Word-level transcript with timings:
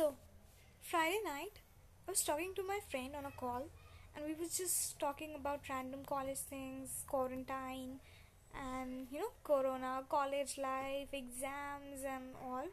So, 0.00 0.14
Friday 0.80 1.18
night, 1.26 1.60
I 2.08 2.12
was 2.12 2.22
talking 2.24 2.54
to 2.56 2.62
my 2.62 2.78
friend 2.90 3.14
on 3.14 3.26
a 3.26 3.32
call, 3.32 3.64
and 4.16 4.24
we 4.24 4.32
was 4.32 4.56
just 4.56 4.98
talking 4.98 5.34
about 5.34 5.68
random 5.68 6.06
college 6.06 6.38
things, 6.38 7.04
quarantine, 7.06 8.00
and 8.54 9.08
you 9.12 9.18
know, 9.18 9.32
corona, 9.44 10.02
college 10.08 10.56
life, 10.56 11.12
exams, 11.12 12.00
and 12.14 12.32
all. 12.42 12.64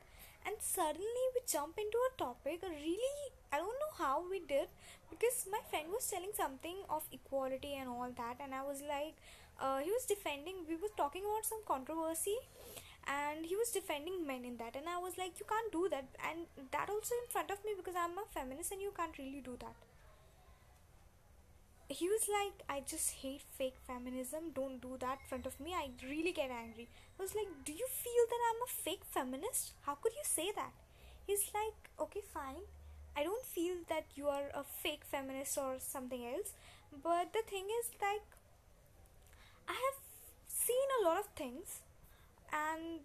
And 0.45 0.55
suddenly 0.59 1.25
we 1.35 1.41
jump 1.51 1.77
into 1.77 1.97
a 2.07 2.17
topic. 2.17 2.61
Really, 2.63 3.17
I 3.51 3.57
don't 3.57 3.81
know 3.83 3.93
how 3.97 4.23
we 4.31 4.39
did 4.39 4.69
because 5.09 5.45
my 5.51 5.59
friend 5.69 5.89
was 5.91 6.09
telling 6.09 6.31
something 6.33 6.77
of 6.89 7.03
equality 7.11 7.73
and 7.75 7.89
all 7.89 8.09
that, 8.15 8.37
and 8.41 8.55
I 8.55 8.63
was 8.63 8.81
like, 8.81 9.15
uh, 9.59 9.79
he 9.79 9.91
was 9.91 10.05
defending. 10.05 10.63
We 10.69 10.77
were 10.77 10.95
talking 10.95 11.23
about 11.25 11.45
some 11.45 11.59
controversy, 11.67 12.37
and 13.07 13.45
he 13.45 13.55
was 13.55 13.71
defending 13.71 14.27
men 14.27 14.43
in 14.45 14.57
that. 14.57 14.75
And 14.75 14.87
i 14.89 14.97
was 14.97 15.17
like 15.17 15.39
you 15.39 15.45
can't 15.47 15.71
do 15.71 15.87
that. 15.91 16.05
And 16.29 16.45
that 16.71 16.89
also 16.89 17.15
in 17.23 17.29
front 17.29 17.51
of 17.51 17.63
me 17.65 17.71
because 17.77 17.95
i'm 17.95 18.17
a 18.17 18.25
feminist 18.33 18.71
and 18.71 18.81
you 18.81 18.91
can't 18.95 19.17
really 19.17 19.41
do 19.43 19.57
that. 19.59 19.75
He 21.89 22.07
was 22.09 22.27
like 22.27 22.63
i 22.69 22.81
just 22.85 23.11
hate 23.23 23.43
fake 23.57 23.77
feminism. 23.87 24.51
Don't 24.53 24.81
do 24.81 24.97
that. 24.99 25.19
In 25.23 25.27
front 25.29 25.45
of 25.45 25.59
me 25.59 25.73
i 25.73 25.89
really 26.03 26.33
get 26.33 26.51
angry. 26.51 26.87
I 27.19 27.23
was 27.23 27.35
like 27.35 27.47
do 27.65 27.71
you 27.71 27.87
feel 27.87 28.25
that 28.29 28.43
i'm 28.49 28.61
a 28.67 28.71
fake 28.71 29.05
feminist? 29.05 29.73
How 29.81 29.95
could 29.95 30.13
you 30.13 30.23
say 30.23 30.51
that? 30.55 30.73
He's 31.25 31.49
like 31.53 31.89
okay 31.99 32.21
fine. 32.33 32.65
I 33.15 33.23
don't 33.23 33.45
feel 33.45 33.77
that 33.89 34.05
you 34.15 34.27
are 34.27 34.49
a 34.53 34.63
fake 34.63 35.03
feminist 35.03 35.57
or 35.57 35.77
something 35.79 36.23
else. 36.25 36.53
But 37.03 37.33
the 37.33 37.41
thing 37.49 37.65
is 37.79 37.89
like 38.01 38.27
i 39.67 39.73
have 39.73 39.97
seen 40.47 40.93
a 40.99 41.03
lot 41.05 41.19
of 41.19 41.27
things 41.35 41.81
and 42.51 43.01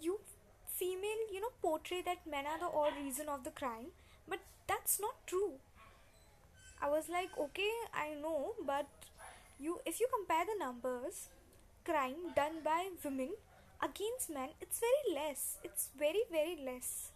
you 0.00 0.20
female 0.66 1.22
you 1.32 1.40
know 1.40 1.52
portray 1.62 2.02
that 2.02 2.26
men 2.30 2.46
are 2.46 2.58
the 2.58 2.66
all 2.66 2.90
reason 3.02 3.28
of 3.28 3.44
the 3.44 3.50
crime 3.50 3.86
but 4.28 4.40
that's 4.66 4.98
not 5.00 5.26
true. 5.26 5.54
I 6.82 6.88
was 6.90 7.08
like 7.08 7.30
okay 7.38 7.70
i 7.94 8.14
know 8.22 8.54
but 8.66 8.86
you 9.58 9.80
if 9.86 10.00
you 10.00 10.08
compare 10.14 10.44
the 10.44 10.56
numbers 10.62 11.28
crime 11.84 12.32
done 12.36 12.58
by 12.64 12.88
women 13.04 13.30
against 13.82 14.30
men 14.30 14.50
it's 14.60 14.80
very 14.80 15.14
less. 15.14 15.56
It's 15.62 15.88
very 15.98 16.24
very 16.30 16.56
less. 16.64 17.10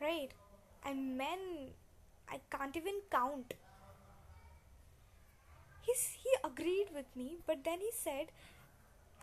Right? 0.00 0.30
And 0.84 1.16
men 1.18 1.72
i 2.30 2.40
can't 2.50 2.76
even 2.76 3.00
count. 3.10 3.54
He's, 5.82 6.16
he 6.22 6.30
agreed 6.44 6.88
with 6.94 7.06
me 7.16 7.38
but 7.46 7.64
then 7.64 7.80
he 7.80 7.90
said 7.92 8.26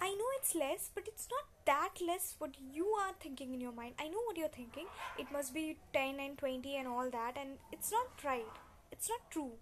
I 0.01 0.09
know 0.09 0.29
it's 0.37 0.53
less, 0.55 0.89
but 0.93 1.07
it's 1.07 1.27
not 1.31 1.45
that 1.65 2.01
less 2.05 2.35
what 2.37 2.51
you 2.73 2.87
are 2.87 3.13
thinking 3.19 3.53
in 3.53 3.61
your 3.61 3.71
mind. 3.71 3.95
I 3.99 4.07
know 4.09 4.21
what 4.25 4.37
you're 4.37 4.49
thinking. 4.49 4.85
It 5.17 5.31
must 5.31 5.53
be 5.53 5.77
10 5.93 6.19
and 6.19 6.37
20 6.37 6.75
and 6.75 6.87
all 6.87 7.09
that, 7.09 7.37
and 7.39 7.57
it's 7.71 7.91
not 7.91 8.07
right. 8.23 8.53
It's 8.91 9.09
not 9.09 9.31
true. 9.31 9.53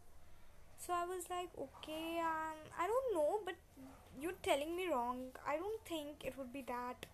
So 0.78 0.94
I 0.94 1.06
was 1.06 1.30
like, 1.30 1.50
okay, 1.58 2.20
um, 2.20 2.58
I 2.80 2.88
don't 2.88 3.14
know, 3.14 3.40
but 3.46 3.56
you're 4.20 4.40
telling 4.44 4.76
me 4.76 4.88
wrong. 4.90 5.28
I 5.48 5.58
don't 5.58 5.86
think 5.86 6.26
it 6.26 6.38
would 6.38 6.52
be 6.52 6.64
that. 6.68 7.06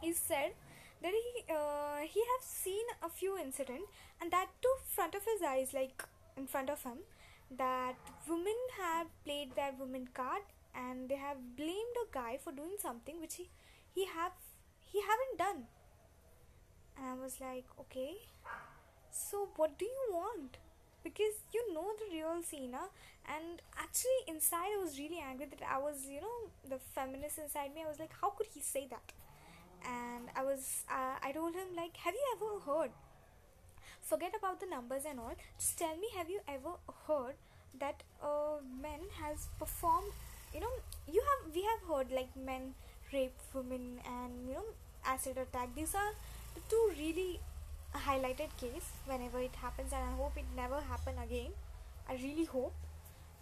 He 0.00 0.12
said 0.12 0.52
that 1.02 1.12
he 1.12 1.52
uh, 1.52 2.00
he 2.06 2.20
have 2.32 2.44
seen 2.44 2.84
a 3.02 3.08
few 3.08 3.36
incidents, 3.38 3.90
and 4.20 4.30
that 4.30 4.48
too 4.62 4.74
front 4.94 5.14
of 5.14 5.22
his 5.24 5.42
eyes, 5.42 5.72
like 5.72 6.04
in 6.36 6.46
front 6.46 6.70
of 6.70 6.82
him, 6.82 6.98
that 7.56 7.96
women 8.28 8.60
have 8.78 9.08
played 9.24 9.56
their 9.56 9.72
woman 9.78 10.08
card 10.14 10.42
and 10.78 11.08
they 11.08 11.16
have 11.16 11.38
blamed 11.56 11.98
a 12.04 12.06
guy 12.12 12.38
for 12.42 12.52
doing 12.52 12.76
something 12.86 13.20
which 13.20 13.36
he 13.36 13.48
he 13.94 14.06
have 14.06 14.32
he 14.92 15.00
haven't 15.10 15.38
done. 15.38 15.66
And 16.96 17.06
i 17.06 17.14
was 17.24 17.40
like 17.40 17.66
okay 17.80 18.14
so 19.10 19.48
what 19.56 19.78
do 19.78 19.84
you 19.84 20.06
want? 20.12 20.58
Because 21.04 21.36
you 21.52 21.74
know 21.74 21.88
the 21.98 22.14
real 22.14 22.42
Sina 22.42 22.82
and 23.26 23.62
actually 23.76 24.20
inside 24.26 24.72
I 24.76 24.82
was 24.82 24.98
really 24.98 25.20
angry 25.26 25.46
that 25.50 25.62
I 25.68 25.78
was 25.78 26.06
you 26.08 26.20
know 26.20 26.38
the 26.68 26.78
feminist 26.78 27.38
inside 27.38 27.74
me. 27.74 27.82
I 27.84 27.88
was 27.88 27.98
like 27.98 28.12
how 28.20 28.30
could 28.30 28.46
he 28.54 28.60
say 28.60 28.86
that? 28.90 29.12
And 29.84 30.28
I 30.36 30.44
was 30.44 30.84
uh, 30.90 31.16
I 31.22 31.32
told 31.32 31.54
him 31.54 31.68
like 31.76 31.96
have 31.98 32.14
you 32.14 32.26
ever 32.36 32.60
heard 32.70 32.90
forget 34.00 34.32
about 34.38 34.60
the 34.60 34.66
numbers 34.66 35.02
and 35.08 35.20
all 35.20 35.34
just 35.58 35.78
tell 35.78 35.96
me 35.96 36.08
have 36.16 36.30
you 36.30 36.40
ever 36.48 36.74
heard 37.06 37.34
that 37.78 38.02
a 38.22 38.58
man 38.82 39.00
has 39.22 39.48
performed 39.58 40.12
you 40.54 40.60
know 40.60 40.72
you 41.10 41.22
have 41.28 41.54
we 41.54 41.62
have 41.62 41.82
heard 41.88 42.10
like 42.10 42.34
men 42.36 42.74
rape 43.12 43.38
women 43.54 44.00
and 44.06 44.48
you 44.48 44.54
know 44.54 44.64
acid 45.04 45.38
attack. 45.38 45.74
These 45.74 45.94
are 45.94 46.12
the 46.54 46.60
two 46.68 46.92
really 46.98 47.40
highlighted 47.94 48.50
case 48.60 48.90
whenever 49.06 49.40
it 49.40 49.54
happens 49.56 49.92
and 49.92 50.02
i 50.04 50.14
hope 50.16 50.36
it 50.36 50.44
never 50.56 50.80
happen 50.80 51.14
again. 51.22 51.52
I 52.08 52.14
really 52.14 52.44
hope. 52.44 52.74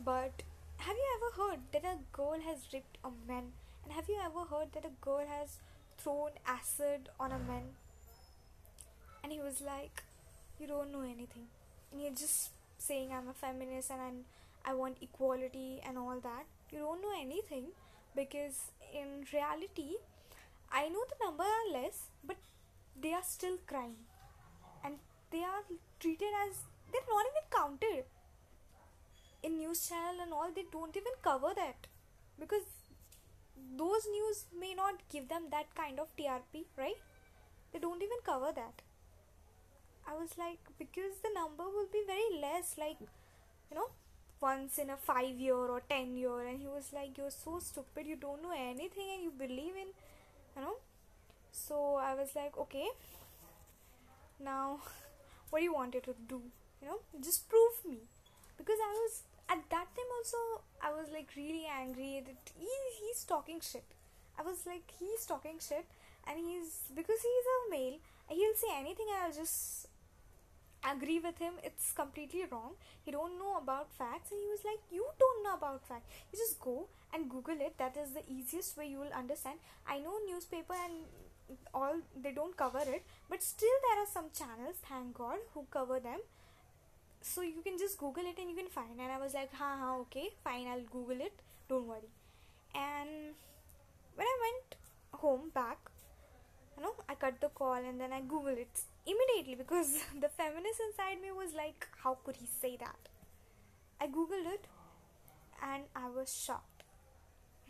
But 0.05 0.43
have 0.79 0.97
you 0.97 1.09
ever 1.17 1.43
heard 1.43 1.61
that 1.73 1.85
a 1.85 1.97
girl 2.13 2.39
has 2.45 2.67
raped 2.73 2.99
a 3.05 3.11
man? 3.27 3.53
And 3.85 3.93
have 3.93 4.09
you 4.09 4.19
ever 4.25 4.45
heard 4.51 4.73
that 4.75 4.85
a 4.85 4.95
girl 5.01 5.25
has 5.27 5.59
thrown 5.99 6.31
acid 6.47 7.09
on 7.19 7.33
a 7.33 7.39
man? 7.39 7.75
And 9.23 9.33
he 9.33 9.41
was 9.41 9.61
like 9.61 10.03
you 10.61 10.67
don't 10.67 10.93
know 10.93 11.03
anything. 11.03 11.49
And 11.93 12.01
you're 12.01 12.11
just 12.13 12.51
saying 12.79 13.11
i'm 13.13 13.29
a 13.29 13.33
feminist 13.33 13.91
and 13.91 14.01
I'm, 14.01 14.19
i 14.65 14.75
want 14.75 14.99
equality 15.01 15.81
and 15.87 15.97
all 15.99 16.19
that 16.23 16.45
you 16.77 16.83
don't 16.83 17.03
know 17.03 17.17
anything 17.21 17.67
because 18.21 18.59
in 19.03 19.09
reality 19.33 19.89
i 20.81 20.89
know 20.95 21.05
the 21.13 21.19
number 21.25 21.49
are 21.59 21.69
less 21.79 21.99
but 22.25 22.37
they 23.05 23.13
are 23.21 23.27
still 23.35 23.59
crime 23.73 23.97
and 24.85 24.99
they 25.31 25.43
are 25.53 25.65
treated 26.01 26.41
as 26.45 26.63
they're 26.93 27.11
not 27.15 27.27
even 27.33 27.47
counted 27.59 28.05
in 29.43 29.59
news 29.59 29.89
channel 29.89 30.21
and 30.23 30.33
all 30.33 30.51
they 30.55 30.65
don't 30.73 30.97
even 30.97 31.17
cover 31.23 31.53
that. 31.57 31.87
Because 32.39 32.67
those 33.77 34.07
news 34.11 34.45
may 34.59 34.75
not 34.75 35.03
give 35.11 35.29
them 35.29 35.45
that 35.51 35.75
kind 35.75 36.01
of 36.01 36.09
trp 36.17 36.65
right? 36.77 37.01
They 37.73 37.79
don't 37.79 38.03
even 38.03 38.19
cover 38.25 38.53
that. 38.55 38.83
I 40.09 40.15
was 40.15 40.39
like 40.39 40.61
because 40.79 41.19
the 41.23 41.31
number 41.35 41.65
will 41.65 41.89
be 41.93 42.03
very 42.07 42.41
less 42.41 42.77
like 42.79 43.01
you 43.01 43.77
know 43.77 43.89
once 44.41 44.79
in 44.79 44.91
a 44.91 44.97
five 44.97 45.39
year 45.39 45.55
or 45.55 45.81
ten 45.89 46.17
year 46.17 46.41
and 46.47 46.61
he 46.61 46.67
was 46.67 46.91
like 46.93 47.17
you're 47.17 47.31
so 47.31 47.59
stupid 47.59 48.07
you 48.07 48.17
don't 48.17 48.43
know 48.43 48.53
anything 48.53 49.09
and 49.15 49.23
you 49.25 49.33
believe 49.37 49.77
in 49.83 49.89
you 50.55 50.63
know? 50.63 50.77
So 51.53 51.97
i 51.97 52.15
was 52.15 52.31
like 52.37 52.57
okay 52.59 52.89
now 54.43 54.79
what 55.51 55.61
do 55.61 55.65
you 55.65 55.75
want 55.75 55.93
to 55.93 56.01
do? 56.29 56.43
You 56.83 56.89
know? 56.89 56.99
Just 57.23 57.49
prove 57.49 57.85
me. 57.89 57.99
Because 58.59 58.79
i 58.83 58.93
was 58.93 59.23
at 59.49 59.63
that 59.71 59.87
time 59.95 60.11
also 60.19 60.39
i 60.83 60.91
was 60.91 61.09
like 61.13 61.29
really 61.37 61.67
angry 61.81 62.23
that 62.27 62.51
he, 62.59 62.69
he's 63.01 63.25
talking 63.25 63.61
shit. 63.61 63.85
I 64.39 64.43
was 64.43 64.67
like 64.67 64.91
he's 64.99 65.25
talking 65.25 65.59
shit 65.61 65.87
and 66.27 66.39
he's 66.39 66.81
because 66.95 67.21
he's 67.23 67.47
a 67.55 67.71
male 67.71 67.99
he'll 68.29 68.55
say 68.55 68.73
anything 68.77 69.07
and 69.09 69.25
i'll 69.25 69.33
just 69.33 69.87
agree 70.91 71.19
with 71.19 71.39
him 71.39 71.55
it's 71.63 71.93
completely 71.93 72.45
wrong. 72.51 72.73
He 73.05 73.11
don't 73.11 73.39
know 73.39 73.57
about 73.59 73.93
facts 73.93 74.31
and 74.31 74.41
he 74.41 74.49
was 74.49 74.65
like 74.65 74.81
you 74.91 75.05
don't 75.19 75.45
know 75.45 75.55
about 75.55 75.87
facts. 75.87 76.09
You 76.33 76.39
just 76.39 76.61
go 76.61 76.89
and 77.13 77.31
google 77.31 77.61
it. 77.61 77.75
That 77.79 77.97
is 77.97 78.13
the 78.13 78.23
easiest 78.29 78.77
way 78.77 78.87
you 78.89 78.99
will 78.99 79.13
understand. 79.17 79.59
I 79.89 79.99
know 79.99 80.15
newspaper 80.29 80.75
and 80.75 81.05
all 81.73 81.95
they 82.21 82.33
don't 82.33 82.57
cover 82.57 82.81
it 82.81 83.05
but 83.31 83.41
still 83.41 83.77
there 83.85 84.03
are 84.03 84.11
some 84.13 84.31
channels 84.37 84.77
thank 84.89 85.15
god 85.17 85.39
who 85.55 85.67
cover 85.71 86.01
them. 86.01 86.21
So 87.23 87.43
you 87.43 87.63
can 87.63 87.79
just 87.79 87.99
google 87.99 88.25
it 88.25 88.39
and 88.39 88.49
you 88.51 88.57
can 88.57 88.69
find. 88.69 89.01
And 89.01 89.11
i 89.11 89.19
was 89.19 89.35
like 89.35 89.53
ha 89.55 89.77
ha 89.81 89.97
okay 90.05 90.31
fine 90.45 90.67
i'll 90.69 90.89
google 90.99 91.21
it. 91.21 91.41
Don't 91.69 91.87
worry. 91.87 92.13
And 92.75 93.35
when 94.15 94.27
i 94.27 94.37
went 94.47 94.77
home 95.23 95.51
back 95.55 95.79
you 96.77 96.83
know 96.83 96.93
i 97.09 97.15
cut 97.15 97.41
the 97.41 97.49
call 97.61 97.75
and 97.91 98.01
then 98.01 98.13
i 98.13 98.21
google 98.21 98.59
it 98.65 98.81
immediately 99.07 99.55
because 99.55 100.05
the 100.21 100.29
feminist 100.29 100.81
inside 100.89 101.21
me 101.23 101.33
was 101.33 101.55
like 101.55 101.87
how 102.03 102.19
could 102.25 102.37
he 102.37 102.47
say 102.47 102.77
that? 102.79 103.09
I 104.01 104.07
googled 104.09 104.53
it 104.55 104.67
and 105.63 105.85
i 105.95 106.09
was 106.09 106.35
shocked. 106.35 106.83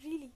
Really. 0.05 0.33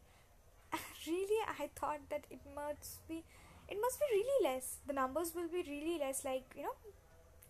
Really 1.07 1.39
i 1.59 1.69
thought 1.75 2.01
that 2.11 2.27
it 2.31 2.41
must 2.55 3.07
be 3.09 3.25
it 3.69 3.79
must 3.81 4.01
be 4.01 4.07
really 4.13 4.53
less. 4.53 4.77
The 4.87 4.93
numbers 4.93 5.35
will 5.35 5.49
be 5.49 5.63
really 5.69 5.99
less 5.99 6.25
like 6.25 6.55
you 6.57 6.63
know 6.65 6.77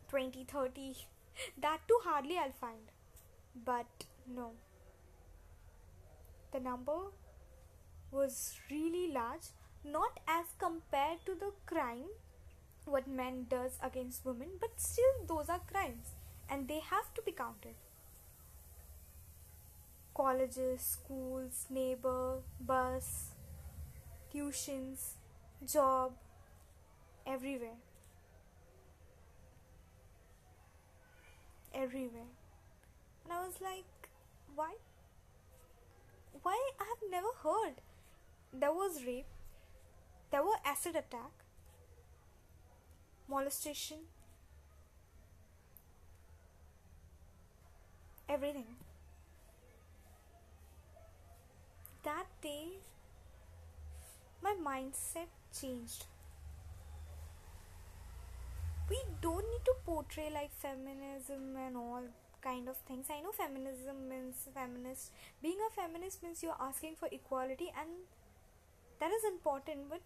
20 0.09 0.45
30 0.45 0.97
that 1.63 1.81
too 1.89 2.01
hardly 2.05 2.39
i'll 2.39 2.59
find. 2.61 2.93
But 3.65 4.05
no. 4.27 4.53
The 6.53 6.61
number 6.61 6.99
was 8.11 8.59
really 8.71 9.11
large 9.13 9.49
not 9.85 10.21
as 10.29 10.47
compared 10.59 11.25
to 11.27 11.35
the 11.35 11.53
crime 11.67 12.11
what 12.91 13.09
men 13.09 13.47
does 13.49 13.79
against 13.83 14.25
women 14.25 14.49
but 14.61 14.81
still 14.81 15.15
those 15.29 15.49
are 15.49 15.61
crimes 15.73 16.15
and 16.49 16.69
they 16.69 16.81
have 16.81 17.13
to 17.15 17.23
be 17.23 17.33
counted 17.33 17.75
colleges 20.15 20.81
schools 20.81 21.67
neighbor 21.71 22.41
bus 22.61 23.31
tuitions 24.33 25.13
job 25.67 26.13
everywhere 27.27 27.79
everywhere. 31.75 32.31
And 33.25 33.33
I 33.33 33.45
was 33.45 33.61
like, 33.61 34.09
why? 34.55 34.75
Why? 36.43 36.59
I 36.79 36.85
have 36.85 37.11
never 37.11 37.29
heard. 37.43 37.81
There 38.53 38.73
was 38.73 39.05
rape, 39.07 39.27
there 40.33 40.43
were 40.43 40.59
acid 40.65 40.97
attack, 40.97 41.40
molestation, 43.31 43.99
everything. 48.29 48.67
That 52.03 52.27
day, 52.43 52.81
my 54.43 54.55
mindset 54.55 55.29
changed. 55.59 56.07
We 58.89 58.99
don't 59.23 59.45
need 59.51 59.65
to 59.67 59.75
portray 59.85 60.31
like 60.35 60.51
feminism 60.53 61.57
and 61.57 61.77
all 61.77 62.03
kind 62.43 62.69
of 62.69 62.77
things. 62.89 63.07
I 63.11 63.21
know 63.21 63.33
feminism 63.33 64.09
means 64.09 64.49
feminist. 64.53 65.13
Being 65.43 65.59
a 65.69 65.71
feminist 65.81 66.23
means 66.23 66.43
you're 66.43 66.57
asking 66.59 66.97
for 66.97 67.09
equality, 67.13 67.73
and 67.79 67.89
that 68.99 69.13
is 69.13 69.25
important, 69.25 69.89
but 69.91 70.01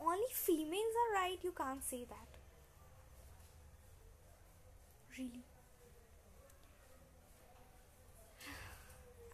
only 0.00 0.30
females 0.32 0.94
are 1.02 1.14
right. 1.14 1.38
You 1.42 1.52
can't 1.52 1.84
say 1.84 2.04
that. 2.08 2.28
Really. 5.18 5.44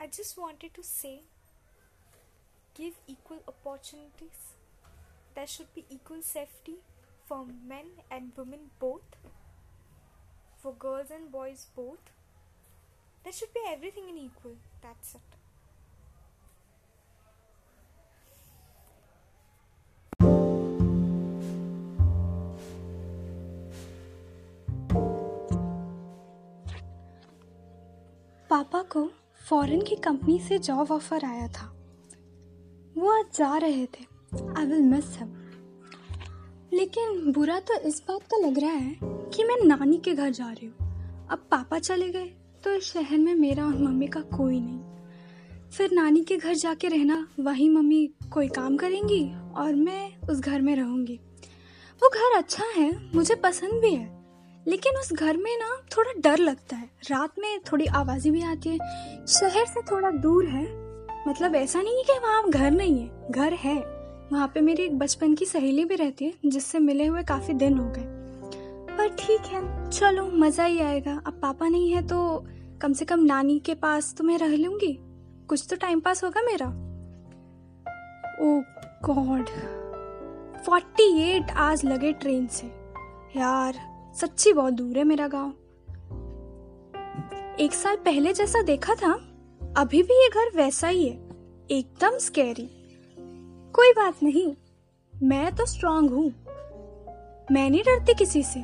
I 0.00 0.06
just 0.06 0.36
wanted 0.38 0.74
to 0.74 0.82
say 0.82 1.22
give 2.74 2.94
equal 3.06 3.42
opportunities. 3.48 4.54
There 5.34 5.46
should 5.46 5.74
be 5.74 5.84
equal 5.90 6.22
safety 6.22 6.76
for 7.26 7.46
men 7.46 7.86
and 8.10 8.32
women 8.36 8.70
both, 8.78 9.16
for 10.56 10.72
girls 10.74 11.10
and 11.10 11.30
boys 11.30 11.66
both. 11.76 12.10
There 13.24 13.32
should 13.32 13.52
be 13.52 13.60
everything 13.68 14.08
in 14.08 14.16
equal. 14.18 14.56
That's 14.82 15.14
it. 15.14 15.35
पापा 28.56 28.80
को 28.82 29.00
foreign 29.48 29.80
की 29.82 29.96
company 29.96 30.38
से 30.40 30.58
job 30.58 30.90
offer 30.92 31.24
आया 31.24 31.48
था। 31.48 31.66
वो 32.96 33.10
आज 33.12 33.36
जा 33.38 33.56
रहे 33.56 33.84
थे। 33.86 34.04
आई 34.58 34.66
विल 34.66 34.82
मिस 34.82 35.18
हिम 35.18 35.34
लेकिन 36.72 37.32
बुरा 37.32 37.58
तो 37.60 37.74
इस 37.80 38.00
बात 38.08 38.22
का 38.22 38.36
लग 38.36 38.58
रहा 38.58 38.70
है 38.70 38.96
कि 39.02 39.44
मैं 39.44 39.56
नानी 39.66 39.98
के 39.98 40.14
घर 40.14 40.30
जा 40.30 40.46
रही 40.46 40.66
हूँ। 40.66 41.28
अब 41.30 41.46
पापा 41.50 41.78
चले 41.78 42.08
गए 42.08 42.24
तो 42.64 42.72
इस 42.72 42.84
शहर 42.84 43.18
में 43.18 43.34
मेरा 43.34 43.66
और 43.66 43.76
मम्मी 43.78 44.06
का 44.06 44.20
कोई 44.20 44.60
नहीं। 44.60 45.68
फिर 45.68 45.92
नानी 45.92 46.24
के 46.24 46.36
घर 46.36 46.54
जाके 46.54 46.88
रहना, 46.88 47.26
वहीं 47.40 47.70
मम्मी 47.70 48.06
कोई 48.32 48.48
काम 48.48 48.76
करेंगी 48.76 49.24
और 49.56 49.74
मैं 49.74 50.28
उस 50.28 50.40
घर 50.40 50.60
में 50.60 50.76
रहूँगी। 50.76 51.20
वो 52.02 52.08
घर 52.08 52.38
अच्छा 52.38 52.64
है, 52.76 52.90
मुझे 53.14 53.34
पसंद 53.34 53.80
भी 53.80 53.94
है। 53.94 54.15
लेकिन 54.66 54.96
उस 54.96 55.12
घर 55.12 55.36
में 55.36 55.56
ना 55.58 55.76
थोड़ा 55.96 56.12
डर 56.20 56.38
लगता 56.38 56.76
है। 56.76 56.90
रात 57.10 57.38
में 57.38 57.58
थोड़ी 57.60 57.86
आवाज़ें 57.86 58.32
भी 58.32 58.42
आती 58.42 58.68
है। 58.68 58.78
शहर 59.26 59.66
से 59.66 59.80
थोड़ा 59.80 60.10
दूर 60.10 60.46
है। 60.46 60.64
मतलब 61.28 61.54
ऐसा 61.54 61.82
नहीं 61.82 61.96
है 61.96 62.02
कि 62.02 62.12
वहाँ 62.12 62.50
घर 62.50 62.70
नहीं 62.70 63.00
है। 63.00 63.30
घर 63.30 63.52
है। 63.52 63.76
वहाँ 64.32 64.50
पे 64.54 64.60
मेरी 64.60 64.82
एक 64.82 64.98
बचपन 64.98 65.34
की 65.34 65.44
सहेली 65.44 65.84
भी 65.84 65.94
रहती 65.94 66.24
है, 66.24 66.32
जिससे 66.46 66.78
मिले 66.78 67.06
हुए 67.06 67.22
काफ़ी 67.22 67.54
दिन 67.54 67.78
हो 67.78 67.88
गए। 67.88 68.04
पर 68.96 69.08
ठीक 69.08 69.46
है, 69.46 69.90
चलो, 69.90 70.26
मज़ा 70.26 70.64
ही 70.64 70.80
आएगा। 70.80 71.20
अब 71.26 71.32
पापा 71.32 71.68
नहीं 71.68 71.92
है 71.92 72.06
तो 72.06 72.46
कम 72.82 72.92
से 72.92 73.04
कम 73.04 73.20
नानी 73.20 73.58
के 73.58 73.74
पास 73.74 74.14
तो 74.18 74.24
मैं 74.24 74.38
रह 74.38 74.56
लूँगी। 74.56 74.98
कुछ 75.48 75.66
तो 75.70 75.76
टाइम 75.76 76.00
पास 76.00 76.24
होगा 76.24 76.42
मेरा। 76.42 76.66
ओ 78.36 78.60
गॉड 79.04 79.48
फोर्टी 80.64 81.22
एट 81.22 81.50
आज 81.50 81.84
लगे 81.84 82.12
ट्रेन 82.12 82.46
से। 82.46 82.66
यार 83.36 83.95
सच्ची 84.16 84.52
बहुत 84.52 84.72
दूर 84.72 84.98
है 84.98 85.04
मेरा 85.04 85.26
गाँव। 85.28 85.50
एक 87.60 87.72
साल 87.72 87.96
पहले 87.96 88.32
जैसा 88.32 88.62
देखा 88.62 88.94
था, 88.94 89.12
अभी 89.76 90.02
भी 90.02 90.14
ये 90.14 90.28
घर 90.28 90.56
वैसा 90.56 90.88
ही 90.88 91.08
है, 91.08 91.14
एकदम 91.70 92.18
स्कैरी 92.18 92.68
कोई 93.74 93.92
बात 93.92 94.22
नहीं, 94.22 94.54
मैं 95.14 95.54
तो 95.56 95.66
स्ट्रांग 95.66 96.10
हूँ। 96.10 96.28
मैं 97.52 97.68
नहीं 97.70 97.82
डरती 97.82 98.14
किसी 98.14 98.42
से। 98.42 98.62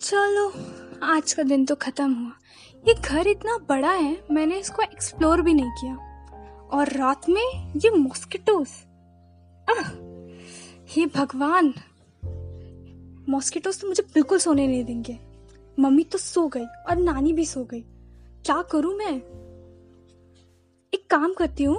चलो, 0.00 0.52
आज 1.02 1.32
का 1.32 1.42
दिन 1.42 1.64
तो 1.64 1.74
खत्म 1.74 2.12
हुआ। 2.14 2.32
ये 2.88 2.94
घर 2.94 3.26
इतना 3.26 3.56
बड़ा 3.68 3.92
है, 3.92 4.16
मैंने 4.30 4.58
इसको 4.58 4.82
एक्सप्लोर 4.82 5.42
भी 5.42 5.54
नहीं 5.54 5.70
किया। 5.70 5.96
और 6.72 6.92
रात 6.92 7.28
में 7.28 7.72
ये 7.76 7.90
मॉस्किटोस 7.90 8.82
हे 10.88 11.06
भगवान! 11.06 11.72
मॉस्किटोस 13.28 13.80
तो 13.80 13.88
मुझे 13.88 14.02
बिल्कुल 14.02 14.38
सोने 14.38 14.66
नहीं 14.66 14.84
देंगे। 14.84 15.18
मम्मी 15.80 16.04
तो 16.04 16.18
सो 16.18 16.48
गई 16.48 16.64
और 16.64 16.96
नानी 16.96 17.32
भी 17.32 17.46
सो 17.46 17.64
गई। 17.64 17.80
क्या 18.46 18.62
करूँ 18.62 18.94
मैं? 18.94 19.16
एक 20.94 21.06
काम 21.10 21.34
करती 21.34 21.64
हूँ, 21.64 21.78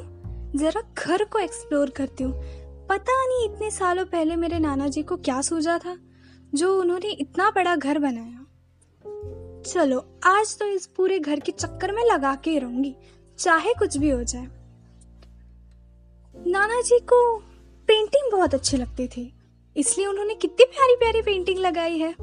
जरा 0.56 0.82
घर 0.98 1.24
को 1.24 1.40
एक्सप्लोर 1.40 1.90
करती 1.90 2.24
हूँ। 2.24 2.34
पता 2.88 3.26
नहीं 3.26 3.50
इतने 3.50 3.72
सालों 3.72 4.06
पहले 4.06 4.36
मेरे 4.36 4.60
नाना 4.60 4.88
जी 4.88 5.04
को 5.04 5.18
क्या 5.18 5.42
सूझा 5.42 5.78
था, 5.78 5.98
जो 6.56 6.80
उन्होंने 6.82 7.10
इतना 7.10 7.50
बड़ा 7.50 7.76
घर 7.76 8.00
बनाया। 8.00 8.46
चलो, 9.62 10.06
आज 10.24 10.58
तो 10.60 10.66
इस 10.66 10.86
पूरे 10.88 11.20
घर 11.20 11.40
के 11.40 11.52
चक्कर 11.52 11.92
में 11.92 12.04
लगा 12.04 12.36
के 12.36 12.52
ही 12.52 12.60
रहूँगी, 12.60 12.96
चाहे 13.40 13.74
कुछ 13.74 13.98
भी 13.98 14.10
हो 14.10 14.24
जाए। 14.24 14.48
नाना 16.48 16.82
जी 16.82 17.00
को 17.00 17.38
पेंटिंग 17.88 18.32
बहुत 18.32 18.54
अच्छी 18.54 18.78
लगती 18.78 19.08
थी। 19.08 19.37
इसलिए 19.78 20.08
उन्होंने 20.08 20.36
कितनी 20.36 20.66
प्यारी 20.66 20.96
प्यारी 20.96 21.22
पेंटिंग 21.22 21.60
लगाई 21.60 21.98
है। 21.98 22.16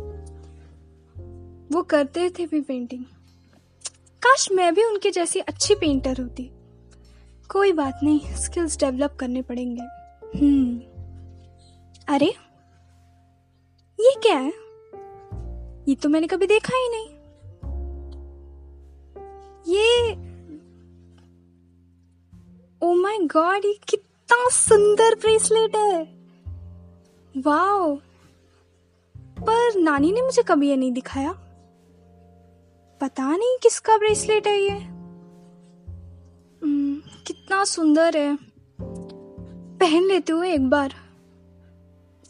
वो 1.73 1.83
करते 1.83 2.31
थे 2.31 2.47
भी 2.47 2.61
पेंटिंग 2.61 3.05
काश 4.23 4.53
मैं 4.53 4.75
भी 4.75 4.85
उनके 4.85 5.11
जैसी 5.11 5.41
अच्छी 5.41 5.75
पेंटर 5.75 6.21
होती। 6.21 6.51
कोई 7.49 7.73
बात 7.73 8.01
नहीं 8.03 8.21
स्किल्स 8.21 8.79
डेवलप 8.79 9.17
करने 9.21 9.43
पड़ेंगे। 9.43 9.83
हम्म। 10.39 10.79
अरे, 12.15 12.27
ये 14.01 14.15
क्या 14.23 14.39
है? 14.39 14.53
ये 15.89 15.95
तो 15.95 16.09
मैंने 16.09 16.27
कभी 16.27 16.47
देखा 16.47 16.77
ही 16.77 16.89
नहीं। 16.89 17.15
ये 19.69 20.13
ओ 22.83 22.95
माय 22.95 23.19
गॉड 23.19 23.65
ये 23.65 23.79
कितना 23.89 24.49
सुंदर 24.49 25.15
ब्रेसलेट 25.15 25.77
है। 25.77 26.24
वाओ। 27.35 27.95
पर 29.17 29.79
नानी 29.81 30.11
ने 30.13 30.23
मुझे 30.23 30.43
कभी 30.43 30.69
ये 30.69 30.77
नहीं 30.77 30.93
दिखाया। 30.93 31.33
पता 33.01 33.37
नहीं 33.37 33.57
किसका 33.63 33.97
ब्रेसलेट 33.99 34.47
है 34.47 34.59
ये। 34.61 34.79
कितना 37.27 37.65
सुंदर 37.65 38.17
है। 38.17 38.37
पहन 39.81 40.05
लेती 40.05 40.33
हूँ 40.33 40.45
एक 40.45 40.69
बार। 40.71 40.95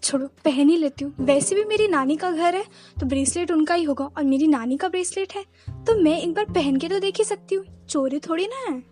छोड़ो, 0.02 0.26
पहन 0.44 0.68
ही 0.68 0.76
लेती 0.76 1.04
हूँ। 1.04 1.14
वैसे 1.20 1.54
भी 1.54 1.64
मेरी 1.64 1.88
नानी 1.88 2.16
का 2.16 2.30
घर 2.30 2.54
है 2.54 2.64
तो 3.00 3.06
ब्रेसलेट 3.06 3.50
उनका 3.50 3.74
ही 3.74 3.84
होगा। 3.84 4.04
और 4.06 4.24
मेरी 4.24 4.46
नानी 4.46 4.76
का 4.76 4.88
ब्रेसलेट 4.88 5.32
है 5.32 5.44
तो 5.84 5.96
मैं 6.02 6.18
एक 6.20 6.34
बार 6.34 6.44
पहन 6.44 6.76
के 6.76 6.88
तो 6.88 6.98
देख 6.98 7.18
ही 7.18 7.24
सकती 7.24 7.54
हूँ। 7.54 7.64
चोरी 7.88 8.18
थोड़ी 8.18 8.46
ना 8.46 8.64
है। 8.70 8.82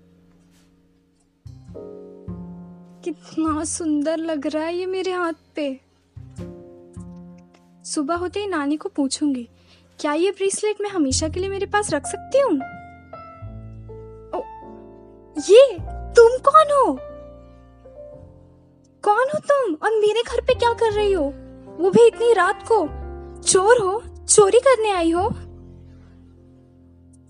कितना 3.04 3.64
सुंदर 3.64 4.16
लग 4.16 4.47
रहा 4.47 4.64
है 4.64 4.76
ये 4.76 4.87
मेरे 4.87 5.12
हाथ 5.12 5.33
पे। 5.54 5.91
सुबह 7.84 8.14
होते 8.14 8.40
ही 8.40 8.46
नानी 8.46 8.76
को 8.76 8.88
पूछूँगी, 8.88 9.48
क्या 10.00 10.12
ये 10.12 10.30
ब्रेसलेट 10.30 10.80
मैं 10.80 10.90
हमेशा 10.90 11.28
के 11.28 11.40
लिए 11.40 11.48
मेरे 11.48 11.66
पास 11.66 11.92
रख 11.94 12.06
सकती 12.06 12.40
हूँ? 12.40 12.52
ये, 15.36 15.66
तुम 16.16 16.36
कौन 16.38 16.72
हो? 16.72 16.92
कौन 19.04 19.30
हो 19.34 19.38
तुम? 19.40 19.74
और 19.74 19.90
मेरे 19.90 20.22
घर 20.22 20.40
पे 20.40 20.54
क्या 20.54 20.72
कर 20.72 20.92
रही 20.92 21.12
हो? 21.12 21.24
वो 21.78 21.90
भी 21.90 22.06
इतनी 22.06 22.32
रात 22.32 22.62
को, 22.72 22.78
चोर 23.42 23.82
हो, 23.82 24.02
चोरी 24.28 24.58
करने 24.58 24.90
आई 24.90 25.10
हो? 25.10 25.28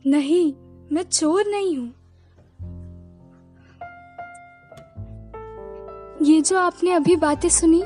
नहीं, 0.07 0.53
मैं 0.93 1.03
चोर 1.03 1.47
नहीं 1.47 1.77
हूँ। 1.77 1.89
ये 6.23 6.41
जो 6.41 6.59
आपने 6.59 6.93
अभी 6.93 7.17
बातें 7.17 7.49
सुनी 7.49 7.83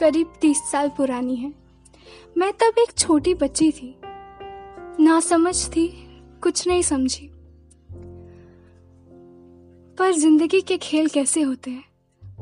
करीब 0.00 0.32
तीस 0.40 0.58
साल 0.72 0.88
पुरानी 0.88 1.36
है। 1.36 1.52
मैं 2.36 2.52
तब 2.52 2.78
एक 2.78 2.98
छोटी 2.98 3.34
बच्ची 3.34 3.72
थी। 3.72 4.00
ना 5.00 5.20
समझ 5.20 5.68
थी, 5.68 5.86
कुछ 6.42 6.68
नहीं 6.68 6.82
समझी। 6.82 7.30
पर 9.98 10.12
ज़िंदगी 10.12 10.60
के 10.60 10.76
खेल 10.76 11.08
कैसे 11.08 11.42
होते 11.42 11.70
हैं? 11.70 11.84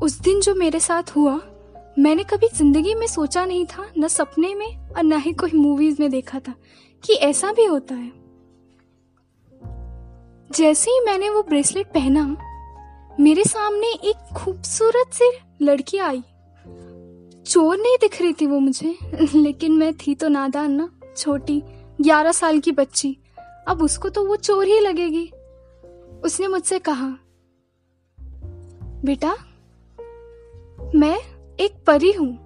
उस 0.01 0.19
दिन 0.19 0.41
जो 0.41 0.55
मेरे 0.55 0.79
साथ 0.79 1.03
हुआ, 1.15 1.41
मैंने 1.99 2.23
कभी 2.23 2.47
ज़िंदगी 2.55 2.95
में 2.95 3.07
सोचा 3.07 3.45
नहीं 3.45 3.65
था, 3.65 3.91
न 3.97 4.07
सपने 4.07 4.55
में 4.55 4.89
और 4.89 5.03
न 5.03 5.13
ही 5.13 5.33
कोई 5.33 5.51
मूवीज़ 5.55 6.01
में 6.01 6.11
देखा 6.11 6.39
था 6.39 6.53
कि 7.03 7.13
ऐसा 7.13 7.51
भी 7.51 7.65
होता 7.65 7.95
है। 7.95 8.11
जैसे 10.51 10.91
ही 10.91 10.99
मैंने 10.99 11.29
वो 11.29 11.43
ब्रेसलेट 11.43 11.87
पहना, 11.87 12.37
मेरे 13.19 13.43
सामने 13.43 13.87
एक 13.87 14.33
खूबसूरत 14.37 15.13
सी 15.13 15.31
लड़की 15.61 15.97
आई। 15.97 16.23
चोर 17.45 17.77
नहीं 17.77 17.97
दिख 18.01 18.21
रही 18.21 18.33
थी 18.33 18.45
वो 18.45 18.59
मुझे। 18.59 18.97
लेकिन 19.35 19.71
मैं 19.71 19.93
थी 19.93 20.15
तो 20.15 20.27
नादान 20.27 20.71
ना, 20.71 20.89
छोटी, 21.17 21.63
ग्यारह 22.01 22.31
साल 22.31 22.59
की 22.59 22.71
बच्ची। 22.71 23.17
अब 23.67 23.81
उसको 23.81 24.09
तो 24.09 24.25
वो 24.25 24.35
चोर 24.35 24.65
ही 24.65 24.79
लगेगी। 24.79 25.31
उसने 26.23 26.47
मुझसे 26.47 26.79
कहा, 26.79 27.17
बेटा, 29.05 29.35
मैं 30.95 31.19
एक 31.59 31.83
परी 31.87 32.11
हूँ। 32.11 32.37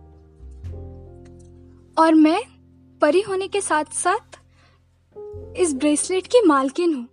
और 1.97 2.13
मैं 2.13 2.43
परी 3.01 3.21
होने 3.21 3.47
के 3.47 3.61
साथ 3.61 3.85
साथ 3.85 4.39
इस 5.57 5.73
ब्रेसलेट 5.73 6.27
की 6.27 6.41
मालकिन 6.47 6.93
हूँ। 6.93 7.07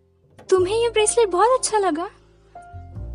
तुम्हें 0.50 0.82
ये 0.82 0.88
ब्रेसलेट 0.88 1.28
बहुत 1.28 1.58
अच्छा 1.58 1.78
लगा? 1.78 2.10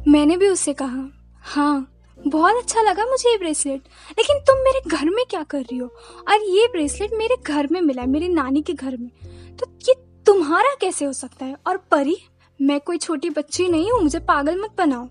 मैंने 0.08 0.38
भी 0.38 0.50
उससे 0.50 0.74
कहा 0.74 1.10
हाँ 1.42 1.91
बहुत 2.28 2.56
अच्छा 2.56 2.82
लगा 2.82 3.06
मुझे 3.06 3.30
ये 3.30 3.38
ब्रेसलेट 3.38 3.82
लेकिन 4.18 4.40
तुम 4.40 4.58
मेरे 4.58 4.82
घर 4.90 5.10
में 5.10 5.26
क्या 5.30 5.44
कर 5.44 5.62
रही 5.62 5.78
हो? 5.78 5.88
और 6.30 6.44
ये 6.44 6.68
ब्रेसलेट 6.68 7.14
मेरे 7.14 7.38
घर 7.48 7.68
में 7.72 7.82
मिला 7.82 8.02
है, 8.02 8.08
मेरी 8.08 8.28
नानी 8.28 8.62
के 8.62 8.74
घर 8.74 8.98
में। 8.98 9.10
तो 9.58 9.66
ये 9.90 9.94
तुम्हारा 10.26 10.74
कैसे 10.82 11.06
हो 11.06 11.14
सकता 11.14 11.46
है? 11.46 11.56
और 11.68 11.78
परी, 11.78 12.18
मैं 12.62 12.80
कोई 12.80 12.98
छोटी 12.98 13.30
बच्ची 13.30 13.68
नहीं 13.68 13.92
हूँ, 13.92 14.02
मुझे 14.02 14.20
पागल 14.20 14.62
मत 14.62 14.76
बनाओ। 14.78 15.08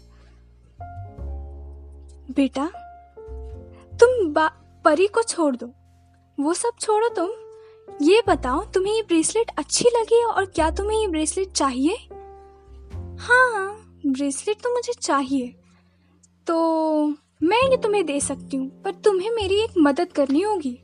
बेटा, 2.36 2.70
तुम 4.00 4.34
परी 4.84 5.06
को 5.06 5.22
छोड़ 5.22 5.56
दो। 5.56 5.70
वो 6.40 6.54
सब 6.54 6.72
छोड़ो 6.80 7.08
तुम। 7.08 7.30
ये 8.02 8.22
बताओ, 8.28 8.64
तुम्हें 8.64 8.94
ये 8.94 9.02
ब्रेसलेट 9.02 9.50
अच्छी 9.58 9.88
लगी 9.96 10.18
है 10.18 10.26
और 10.26 10.44
क्या 10.44 10.70
तुम्हें 10.70 11.00
ये 11.00 11.06
ब्रेसलेट 11.08 11.52
चाहिए? 11.52 11.94
हाँ 13.20 13.76
ब्रेसलेट 14.06 14.56
तो 14.56 14.74
मुझे 14.74 14.92
चाहिए। 14.92 15.54
तो 16.46 17.06
मैं 17.42 17.70
ये 17.70 17.76
तुम्हें 17.76 18.06
दे 18.06 18.20
सकती 18.20 18.56
हूँ, 18.56 18.82
पर 18.82 18.94
तुम्हें 18.94 19.30
मेरी 19.30 19.54
एक 19.54 19.70
मदद 19.78 20.12
करनी 20.12 20.40
होगी। 20.40 20.78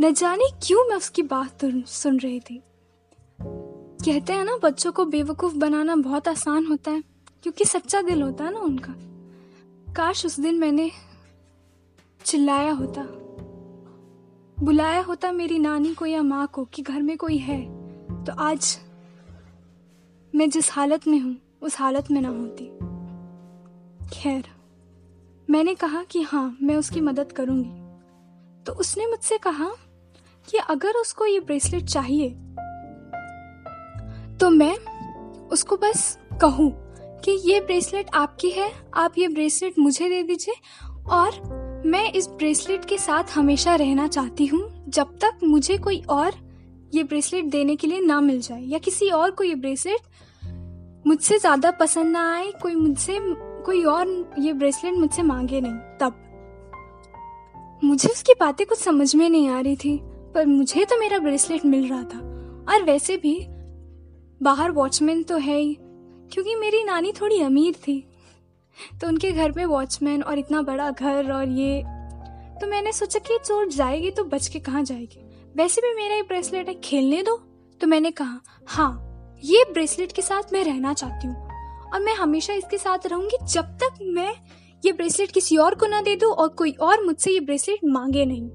न 0.00 0.12
जाने 0.12 0.44
क्यों 0.62 0.88
मैं 0.88 0.96
उसकी 0.96 1.22
बात 1.22 1.64
सुन 1.86 2.18
रही 2.18 2.40
थी। 2.40 2.62
कहते 3.42 4.32
हैं 4.32 4.44
ना, 4.44 4.56
बच्चों 4.56 4.92
को 4.92 5.04
बेवकूफ़ 5.04 5.54
बनाना 5.54 5.96
बहुत 5.96 6.28
आसान 6.28 6.66
होता 6.66 6.90
है, 6.90 7.02
क्योंकि 7.42 7.64
सच्चा 7.64 8.02
दिल 8.02 8.22
होता 8.22 8.44
है 8.44 8.52
ना 8.52 8.60
उनका। 8.60 8.94
काश 9.94 10.26
उस 10.26 10.40
दिन 10.40 10.54
मैंने 10.54 10.90
चिल्लाया 12.24 12.72
होता। 12.72 13.02
बुलाया 14.64 15.00
होता 15.00 15.32
मेरी 15.32 15.58
नानी 15.58 15.94
को 15.94 16.06
या 16.06 16.22
माँ 16.22 16.46
को 16.46 16.64
कि 16.64 16.82
घर 16.82 17.02
में 17.02 17.16
कोई 17.16 17.36
है 17.36 17.60
तो 18.24 18.32
आज 18.32 18.78
मैं 20.34 20.50
जिस 20.50 20.72
हालत 20.72 21.06
में 21.06 21.18
हूँ 21.20 21.36
उस 21.62 21.78
हालत 21.78 22.10
में 22.10 22.20
ना 22.20 22.28
होती। 22.28 22.64
खैर, 24.12 24.44
मैंने 25.48 25.74
कहा 25.74 26.02
कि 26.02 26.22
हाँ 26.22 26.56
मैं 26.62 26.76
उसकी 26.76 27.00
मदद 27.00 27.32
करूँगी। 27.32 27.84
तो 28.66 28.72
उसने 28.72 29.06
मुझसे 29.06 29.38
कहा 29.38 29.70
कि 30.48 30.58
अगर 30.70 30.96
उसको 30.96 31.26
ये 31.26 31.40
ब्रेसलेट 31.40 31.84
चाहिए 31.84 32.28
तो 34.40 34.50
मैं 34.50 34.76
उसको 35.48 35.76
बस 35.76 36.18
कहूँ 36.40 36.70
कि 37.24 37.32
ये 37.50 37.60
ब्रेसलेट 37.60 38.10
आपकी 38.14 38.50
है, 38.50 38.70
आप 38.94 39.18
ये 39.18 39.28
ब्रेसलेट 39.28 39.78
मुझे 39.78 40.08
दे 40.08 40.22
दीजिए 40.22 40.54
और 41.10 41.82
मैं 41.86 42.10
इस 42.12 42.28
ब्रेसलेट 42.28 42.84
के 42.84 42.98
साथ 42.98 43.30
हमेशा 43.34 43.74
रहना 43.74 44.06
चाहती 44.08 44.46
हूँ, 44.46 44.84
जब 44.88 45.16
तक 45.18 45.44
मुझे 45.44 45.78
कोई 45.78 46.00
और 46.10 46.34
ये 46.94 47.02
ब्रेसलेट 47.02 47.44
देने 47.44 47.76
के 47.76 47.86
लिए 47.86 48.00
ना 48.00 48.20
मिल 48.20 48.40
जाए 48.40 48.62
या 48.62 48.78
किसी 48.78 49.08
और 49.10 49.30
को 49.30 49.44
ये 49.44 49.54
ब्रेसलेट 49.54 50.00
मुझसे 51.06 51.38
ज़्यादा 51.38 51.70
पसंद 51.70 52.06
ना 52.06 52.34
आए, 52.34 52.50
कोई 52.52 52.74
मुझसे, 52.74 53.18
कोई 53.64 53.84
और 53.84 54.34
ये 54.38 54.52
ब्रेसलेट 54.52 54.94
मुझसे 54.94 55.22
मांगे 55.22 55.60
नहीं, 55.60 55.72
तब। 55.72 56.22
मुझे 57.84 58.08
उसकी 58.08 58.32
बातें 58.40 58.66
कुछ 58.66 58.78
समझ 58.78 59.14
में 59.14 59.28
नहीं 59.28 59.48
आ 59.48 59.60
रही 59.60 59.76
थी, 59.76 59.98
पर 60.34 60.46
मुझे 60.46 60.84
तो 60.84 60.98
मेरा 61.00 61.18
ब्रेसलेट 61.18 61.64
मिल 61.66 61.88
रहा 61.88 62.02
था। 62.02 62.18
और 62.72 62.82
वैसे 62.82 63.16
भी, 63.16 63.46
बाहर 64.40 64.70
वॉचमैन 64.70 65.22
तो 65.22 65.36
है 65.36 65.58
ही, 65.58 65.76
क्योंकि 66.32 66.54
मेरी 66.54 66.82
नानी 66.84 67.12
थोड़ी 67.12 67.40
अमीर 67.40 67.74
थी। 67.74 67.98
तो 69.00 69.08
उनके 69.08 69.32
घर 69.32 69.52
में 69.52 69.64
वॉचमैन 69.64 70.22
और 70.22 70.38
इतना 70.38 70.62
बड़ा 70.62 70.90
घर 70.90 71.32
और 71.32 71.48
ये 71.48 71.82
तो 72.60 72.66
मैंने 72.66 72.92
सोचा 72.92 73.18
कि 73.18 73.38
चोर 73.44 73.68
जाएगी 73.68 74.10
तो 74.10 74.24
बच 74.24 74.48
के 74.48 74.58
कहाँ 74.58 74.82
जाएगी? 74.82 75.24
वैसे 75.56 75.80
भी 75.80 75.94
मेरा 75.94 76.14
ये 76.14 76.22
ब्रेसलेट 76.22 76.68
है, 76.68 76.74
खेलने 76.74 77.22
दो? 77.22 77.36
तो 77.80 77.86
मैंने 77.86 78.10
कहा 78.10 78.40
हाँ। 78.66 79.05
ये 79.42 79.64
ब्रेसलेट 79.64 80.12
के 80.12 80.22
साथ 80.22 80.52
मैं 80.52 80.64
रहना 80.64 80.92
चाहती 80.94 81.26
हूँ 81.26 81.90
और 81.92 82.00
मैं 82.00 82.14
हमेशा 82.14 82.54
इसके 82.54 82.78
साथ 82.78 83.06
रहूँगी 83.06 83.36
जब 83.44 83.76
तक 83.82 83.98
मैं 84.02 84.32
ये 84.82 84.92
ब्रेसलेट 84.92 85.30
किसी 85.30 85.56
और 85.56 85.74
को 85.74 85.86
ना 85.86 86.00
दे 86.02 86.14
दू 86.16 86.30
और 86.30 86.48
कोई 86.48 86.72
और 86.72 87.04
मुझसे 87.04 87.30
ये 87.30 87.40
ब्रेसलेट 87.40 87.84
मांगे 87.84 88.24
नहीं। 88.24 88.48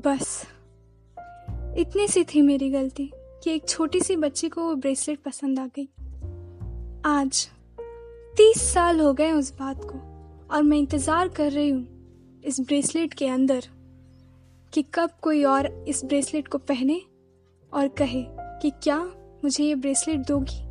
बस, 0.00 0.42
इतनी 1.78 2.06
सी 2.08 2.24
थी 2.24 2.42
मेरी 2.42 2.70
गलती 2.70 3.10
कि 3.44 3.50
एक 3.50 3.68
छोटी 3.68 4.00
सी 4.00 4.16
बच्ची 4.16 4.48
को 4.48 4.64
वो 4.64 4.74
ब्रेसलेट 4.74 5.22
पसंद 5.22 5.58
आ 5.58 5.66
गई। 5.66 5.88
आज 7.04 7.48
तीस 8.34 8.62
साल 8.72 9.00
हो 9.00 9.12
गए 9.12 9.32
उस 9.32 9.52
बात 9.58 9.84
को 9.84 9.98
और 10.54 10.62
मैं 10.62 10.78
इंतज़ार 10.78 11.28
कर 11.28 11.52
रही 11.52 11.68
हूँ 11.68 12.40
इस 12.44 12.60
ब्रेसलेट 12.60 13.14
के 13.14 13.26
अंदर 13.26 13.64
कि 14.72 14.84
कब 14.94 15.10
कोई 15.22 15.44
और 15.44 15.66
इस 15.88 16.04
ब्रेसलेट 16.04 16.48
को 16.48 16.58
पहने 16.58 17.00
और 17.72 17.88
कहे 17.88 18.24
कि 18.62 18.70
क्या 18.82 18.98
मुझे 19.44 19.64
ये 19.64 19.74
ब्रेसलेट 19.74 20.20
दोगी? 20.20 20.62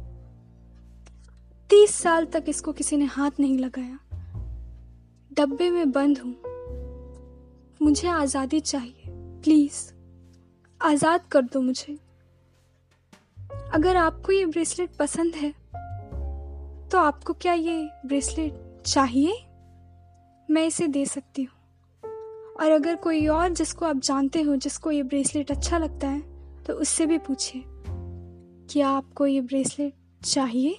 तीस 1.69 1.95
साल 1.95 2.25
तक 2.25 2.45
इसको 2.47 2.73
किसी 2.73 2.97
ने 2.97 3.05
हाथ 3.05 3.39
नहीं 3.39 3.57
लगाया। 3.59 3.99
डब्बे 5.31 5.69
में 5.69 5.91
बंद 5.91 6.17
हूँ। 6.17 6.35
मुझे 7.81 8.07
आज़ादी 8.07 8.59
चाहिए, 8.59 9.03
प्लीज़। 9.07 9.81
आज़ाद 10.81 11.25
कर 11.31 11.41
दो 11.43 11.61
मुझे। 11.61 11.97
अगर 13.73 13.95
आपको 13.97 14.31
ये 14.31 14.45
ब्रेसलेट 14.45 14.95
पसंद 14.95 15.35
है 15.35 15.53
तो 16.91 16.97
आपको 16.97 17.33
क्या 17.33 17.53
ये 17.53 17.89
ब्रेसलेट 18.05 18.83
चाहिए? 18.85 19.41
मैं 20.49 20.65
इसे 20.67 20.87
दे 20.87 21.05
सकती 21.05 21.43
हूँ। 21.43 21.53
और 22.55 22.71
अगर 22.71 22.95
कोई 22.95 23.25
और 23.27 23.49
जिसको 23.49 23.85
आप 23.85 23.97
जानते 23.97 24.41
हो, 24.41 24.55
जिसको 24.55 24.91
ये 24.91 25.03
ब्रेसलेट 25.03 25.51
अच्छा 25.51 25.77
लगता 25.77 26.07
है 26.07 26.34
तो 26.65 26.73
उससे 26.73 27.05
भी 27.05 27.17
पूछिए 27.17 27.63
क्या 28.69 28.89
आपको 28.89 29.25
ये 29.25 29.41
ब्रेसलेट 29.41 29.93
चाहिए? 30.25 30.77